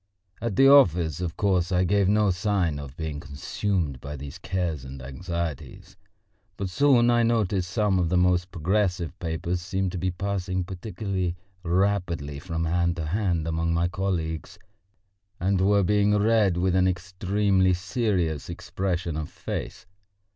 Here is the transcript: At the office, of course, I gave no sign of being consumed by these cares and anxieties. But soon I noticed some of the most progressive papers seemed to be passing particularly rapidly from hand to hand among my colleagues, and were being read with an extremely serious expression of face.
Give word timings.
At 0.41 0.55
the 0.55 0.67
office, 0.67 1.21
of 1.21 1.37
course, 1.37 1.71
I 1.71 1.83
gave 1.83 2.09
no 2.09 2.31
sign 2.31 2.79
of 2.79 2.97
being 2.97 3.19
consumed 3.19 4.01
by 4.01 4.15
these 4.17 4.39
cares 4.39 4.83
and 4.83 4.99
anxieties. 4.99 5.95
But 6.57 6.71
soon 6.71 7.11
I 7.11 7.21
noticed 7.21 7.69
some 7.69 7.99
of 7.99 8.09
the 8.09 8.17
most 8.17 8.49
progressive 8.49 9.13
papers 9.19 9.61
seemed 9.61 9.91
to 9.91 9.99
be 9.99 10.09
passing 10.09 10.63
particularly 10.63 11.35
rapidly 11.61 12.39
from 12.39 12.65
hand 12.65 12.95
to 12.95 13.05
hand 13.05 13.47
among 13.47 13.75
my 13.75 13.87
colleagues, 13.87 14.57
and 15.39 15.61
were 15.61 15.83
being 15.83 16.17
read 16.17 16.57
with 16.57 16.75
an 16.75 16.87
extremely 16.87 17.73
serious 17.75 18.49
expression 18.49 19.15
of 19.15 19.29
face. 19.29 19.85